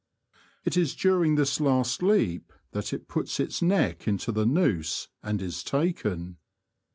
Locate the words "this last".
1.35-2.01